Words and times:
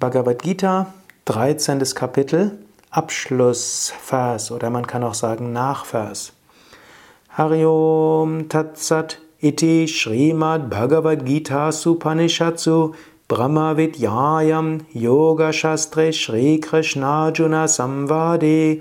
Bhagavad 0.00 0.42
Gita, 0.42 0.94
13. 1.24 1.80
Kapitel, 1.92 2.56
Abschlussvers 2.90 4.52
oder 4.52 4.70
man 4.70 4.86
kann 4.86 5.02
auch 5.02 5.14
sagen 5.14 5.52
Nachvers. 5.52 6.32
Hariom 7.36 8.48
Tatsat 8.48 9.18
iti 9.40 9.88
Srimad 9.88 10.70
Bhagavad 10.70 11.26
Gita 11.26 11.72
Supanishatsu 11.72 12.94
Brahma 13.26 13.76
Vidyayam 13.76 14.82
Yoga 14.92 15.52
Shastre 15.52 16.12
Shri 16.12 16.60
Krishnajuna 16.60 17.66
Samvade 17.66 18.80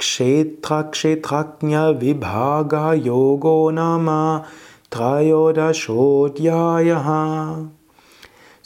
Kshetra 0.00 0.90
Kshetraknya 0.90 2.00
Vibhaga 2.00 2.94
Yogo 2.94 3.70
Nama 3.70 4.44
Trayodashodhyayaha 4.90 7.75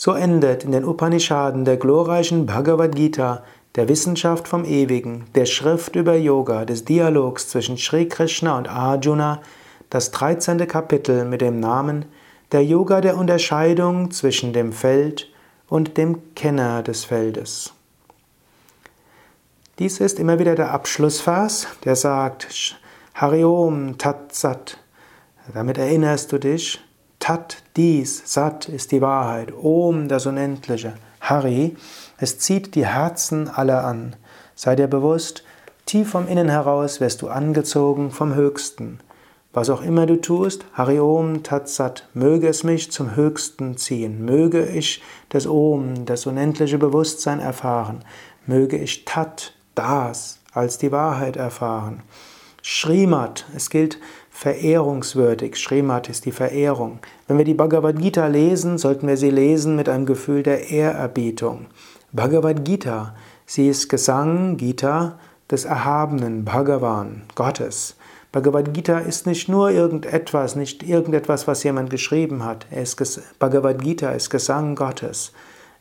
so 0.01 0.15
endet 0.15 0.65
in 0.65 0.73
den 0.73 0.87
Upanishaden 0.87 1.67
der 1.67 1.77
glorreichen 1.77 2.47
Bhagavad 2.47 2.97
Gita, 2.97 3.45
der 3.75 3.87
Wissenschaft 3.87 4.49
vom 4.49 4.65
Ewigen, 4.65 5.27
der 5.35 5.45
Schrift 5.45 5.95
über 5.95 6.17
Yoga, 6.17 6.65
des 6.65 6.87
Dialogs 6.87 7.49
zwischen 7.49 7.77
Sri 7.77 8.09
Krishna 8.09 8.57
und 8.57 8.67
Arjuna, 8.67 9.43
das 9.91 10.11
13. 10.11 10.67
Kapitel 10.67 11.27
mit 11.27 11.43
dem 11.43 11.61
Namen 11.61 12.07
Der 12.51 12.65
Yoga 12.65 13.03
der 13.03 13.19
Unterscheidung 13.19 14.11
zwischen 14.11 14.55
dem 14.55 14.73
Feld 14.73 15.29
und 15.69 15.99
dem 15.99 16.35
Kenner 16.35 16.83
des 16.83 17.05
Feldes. 17.05 17.75
Dies 19.79 20.01
ist 20.01 20.19
immer 20.19 20.39
wieder 20.39 20.55
der 20.55 20.71
Abschlussvers, 20.71 21.67
der 21.85 21.95
sagt 21.95 22.75
Hariom 23.13 23.99
Tat 23.99 24.35
Sat. 24.35 24.79
Damit 25.53 25.77
erinnerst 25.77 26.33
du 26.33 26.39
dich, 26.39 26.81
Tat, 27.21 27.63
dies, 27.77 28.23
Sat 28.25 28.69
ist 28.71 28.93
die 28.93 29.03
Wahrheit, 29.03 29.53
Om, 29.53 30.09
das 30.09 30.25
Unendliche, 30.25 30.95
Hari, 31.21 31.77
es 32.17 32.39
zieht 32.39 32.75
die 32.75 32.87
Herzen 32.87 33.47
aller 33.47 33.85
an. 33.85 34.17
Sei 34.55 34.75
dir 34.75 34.89
bewusst, 34.89 35.45
tief 35.85 36.11
vom 36.11 36.27
Innen 36.27 36.49
heraus 36.49 36.99
wirst 36.99 37.21
du 37.21 37.29
angezogen 37.29 38.11
vom 38.11 38.35
Höchsten. 38.35 39.01
Was 39.53 39.69
auch 39.69 39.83
immer 39.83 40.07
du 40.07 40.19
tust, 40.19 40.65
Hari 40.73 40.99
Om 40.99 41.43
Tat 41.43 41.69
Sat, 41.69 42.09
möge 42.15 42.49
es 42.49 42.65
mich 42.65 42.91
zum 42.91 43.15
Höchsten 43.15 43.77
ziehen, 43.77 44.25
möge 44.25 44.65
ich 44.65 45.03
das 45.29 45.47
Om, 45.47 46.07
das 46.07 46.25
unendliche 46.25 46.79
Bewusstsein 46.79 47.39
erfahren, 47.39 48.03
möge 48.47 48.79
ich 48.79 49.05
Tat, 49.05 49.53
das, 49.75 50.41
als 50.55 50.79
die 50.79 50.91
Wahrheit 50.91 51.37
erfahren. 51.37 52.03
Srimat, 52.63 53.47
es 53.55 53.71
gilt 53.71 53.99
verehrungswürdig. 54.41 55.57
Srimat 55.57 56.09
ist 56.09 56.25
die 56.25 56.33
Verehrung. 56.33 57.01
Wenn 57.29 57.37
wir 57.37 57.45
die 57.45 57.53
Bhagavad 57.53 57.99
Gita 57.99 58.27
lesen, 58.27 58.79
sollten 58.79 59.07
wir 59.07 59.19
sie 59.19 59.29
lesen 59.29 59.77
mit 59.77 59.87
einem 59.87 60.07
Gefühl 60.07 60.43
der 60.43 60.71
Ehrerbietung. 60.71 61.67
Bhagavad 62.13 62.65
Gita, 62.65 63.15
sie 63.45 63.69
ist 63.69 63.91
Gesang, 63.91 64.57
Gita, 64.57 65.19
des 65.51 65.67
Erhabenen, 65.67 66.47
Bhagavan, 66.47 67.25
Gottes. 67.35 67.97
Bhagavad 68.33 68.73
Gita 68.73 69.01
ist 69.01 69.27
nicht 69.27 69.51
nur 69.51 69.73
irgendetwas, 69.73 70.57
nicht 70.57 70.83
irgendetwas, 70.89 71.47
was 71.47 71.63
jemand 71.63 71.91
geschrieben 71.91 72.43
hat. 72.43 72.67
Bhagavad 73.39 73.83
Gita 73.83 74.13
ist 74.13 74.31
Gesang 74.31 74.75
Gottes. 74.75 75.33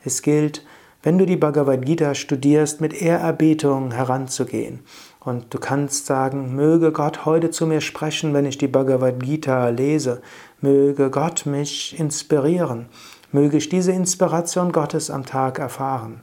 Es 0.04 0.22
gilt, 0.22 0.66
wenn 1.02 1.18
du 1.18 1.26
die 1.26 1.38
Bhagavad 1.38 1.86
Gita 1.86 2.14
studierst, 2.14 2.82
mit 2.82 3.02
Ehrerbietung 3.02 3.94
heranzugehen. 3.94 4.82
Und 5.20 5.54
du 5.54 5.60
kannst 5.60 6.06
sagen, 6.06 6.56
möge 6.56 6.94
Gott 6.94 7.26
heute 7.26 7.50
zu 7.52 7.68
mir 7.68 7.82
sprechen, 7.82 8.34
wenn 8.34 8.46
ich 8.46 8.58
die 8.58 8.70
Bhagavad 8.70 9.20
Gita 9.20 9.68
lese. 9.68 10.22
Möge 10.62 11.10
Gott 11.10 11.46
mich 11.46 12.00
inspirieren. 12.00 12.88
Möge 13.32 13.58
ich 13.58 13.68
diese 13.68 13.92
Inspiration 13.92 14.72
Gottes 14.72 15.12
am 15.12 15.26
Tag 15.26 15.60
erfahren. 15.60 16.22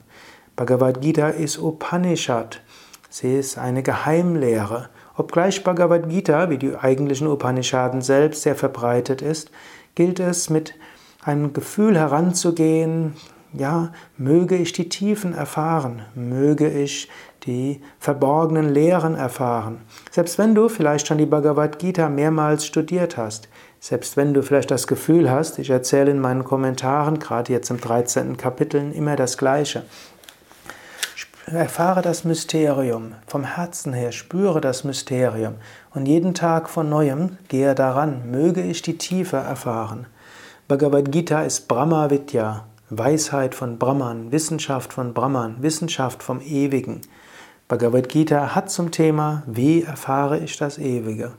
Bhagavad 0.55 1.01
Gita 1.01 1.29
ist 1.29 1.59
Upanishad. 1.59 2.61
Sie 3.09 3.37
ist 3.37 3.59
eine 3.59 3.83
Geheimlehre. 3.83 4.89
Obgleich 5.15 5.63
Bhagavad 5.63 6.09
Gita, 6.09 6.49
wie 6.49 6.57
die 6.57 6.75
eigentlichen 6.75 7.27
Upanishaden 7.27 8.01
selbst, 8.01 8.41
sehr 8.41 8.55
verbreitet 8.55 9.21
ist, 9.21 9.51
gilt 9.93 10.19
es 10.19 10.49
mit 10.49 10.73
einem 11.21 11.53
Gefühl 11.53 11.97
heranzugehen, 11.97 13.13
ja, 13.53 13.91
möge 14.17 14.55
ich 14.55 14.73
die 14.73 14.89
Tiefen 14.89 15.33
erfahren, 15.33 16.01
möge 16.15 16.69
ich 16.69 17.09
die 17.43 17.81
verborgenen 17.99 18.73
Lehren 18.73 19.15
erfahren. 19.15 19.81
Selbst 20.11 20.37
wenn 20.37 20.53
du 20.53 20.69
vielleicht 20.69 21.07
schon 21.07 21.17
die 21.17 21.25
Bhagavad 21.25 21.79
Gita 21.79 22.09
mehrmals 22.09 22.65
studiert 22.65 23.17
hast, 23.17 23.47
selbst 23.79 24.17
wenn 24.17 24.33
du 24.33 24.41
vielleicht 24.41 24.71
das 24.71 24.87
Gefühl 24.87 25.29
hast, 25.29 25.59
ich 25.59 25.69
erzähle 25.69 26.11
in 26.11 26.19
meinen 26.19 26.43
Kommentaren, 26.43 27.19
gerade 27.19 27.53
jetzt 27.53 27.69
im 27.69 27.79
13. 27.79 28.37
Kapitel, 28.37 28.91
immer 28.91 29.15
das 29.15 29.37
Gleiche. 29.37 29.83
Erfahre 31.45 32.01
das 32.01 32.25
Mysterium 32.25 33.13
vom 33.25 33.45
Herzen 33.45 33.93
her, 33.93 34.11
spüre 34.11 34.59
das 34.59 34.83
Mysterium 34.83 35.53
und 35.93 36.05
jeden 36.05 36.33
Tag 36.33 36.69
von 36.69 36.89
neuem 36.89 37.37
gehe 37.47 37.73
daran, 37.73 38.29
möge 38.29 38.61
ich 38.61 38.81
die 38.81 38.97
Tiefe 38.97 39.37
erfahren. 39.37 40.07
Bhagavad 40.67 41.09
Gita 41.09 41.43
ist 41.43 41.69
Brahma 41.69 42.09
Vidya, 42.09 42.65
Weisheit 42.89 43.53
von 43.53 43.77
Brahman, 43.77 44.31
Wissenschaft 44.31 44.93
von 44.93 45.13
Brahman, 45.13 45.57
Wissenschaft 45.61 46.23
vom 46.23 46.39
Ewigen. 46.39 47.01
Bhagavad 47.67 48.07
Gita 48.07 48.55
hat 48.55 48.71
zum 48.71 48.91
Thema, 48.91 49.43
wie 49.45 49.81
erfahre 49.81 50.39
ich 50.39 50.55
das 50.55 50.77
Ewige? 50.77 51.33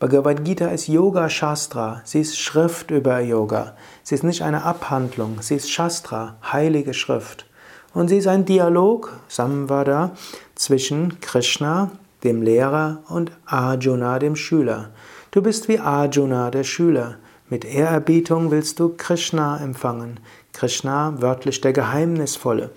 Bhagavad 0.00 0.46
Gita 0.46 0.68
ist 0.68 0.88
Yoga 0.88 1.28
Shastra, 1.28 2.00
sie 2.04 2.22
ist 2.22 2.38
Schrift 2.38 2.90
über 2.90 3.20
Yoga. 3.20 3.76
Sie 4.02 4.14
ist 4.14 4.24
nicht 4.24 4.40
eine 4.40 4.62
Abhandlung, 4.62 5.42
sie 5.42 5.56
ist 5.56 5.70
Shastra, 5.70 6.36
heilige 6.50 6.94
Schrift. 6.94 7.44
Und 7.92 8.08
sie 8.08 8.16
ist 8.16 8.26
ein 8.26 8.46
Dialog, 8.46 9.12
Samvada, 9.28 10.12
zwischen 10.54 11.20
Krishna, 11.20 11.90
dem 12.24 12.40
Lehrer, 12.40 13.02
und 13.10 13.30
Arjuna, 13.44 14.18
dem 14.18 14.36
Schüler. 14.36 14.88
Du 15.32 15.42
bist 15.42 15.68
wie 15.68 15.80
Arjuna, 15.80 16.50
der 16.50 16.64
Schüler. 16.64 17.16
Mit 17.50 17.66
Ehrerbietung 17.66 18.50
willst 18.50 18.80
du 18.80 18.94
Krishna 18.96 19.62
empfangen. 19.62 20.20
Krishna, 20.52 21.14
wörtlich 21.20 21.60
der 21.60 21.72
Geheimnisvolle. 21.72 22.70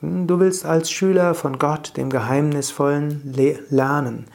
Du 0.00 0.40
willst 0.40 0.66
als 0.66 0.90
Schüler 0.90 1.34
von 1.34 1.58
Gott, 1.58 1.96
dem 1.96 2.10
Geheimnisvollen, 2.10 3.34
lernen. 3.70 4.26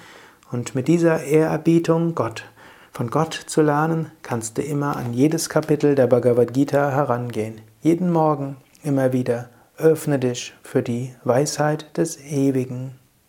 Und 0.52 0.76
mit 0.76 0.88
dieser 0.88 1.24
Ehrerbietung, 1.24 2.16
Gott, 2.16 2.46
von 2.94 3.10
Gott 3.10 3.34
zu 3.34 3.62
lernen, 3.62 4.12
kannst 4.24 4.58
du 4.58 4.62
immer 4.62 4.96
an 4.96 5.14
jedes 5.14 5.50
Kapitel 5.50 5.94
der 5.94 6.08
Bhagavad 6.08 6.54
Gita 6.54 6.90
herangehen. 6.92 7.62
Jeden 7.82 8.12
Morgen, 8.12 8.56
immer 8.82 9.12
wieder, 9.12 9.50
öffne 9.78 10.20
dich 10.20 10.54
für 10.64 10.82
die 10.82 11.14
Weisheit 11.24 11.98
des 11.98 12.18
Ewigen. 12.24 12.96